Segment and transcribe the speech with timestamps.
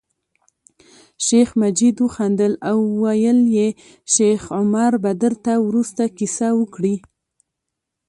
[1.25, 3.67] شیخ مجید وخندل او ویل یې
[4.13, 6.95] شیخ عمر به درته وروسته کیسه وکړي.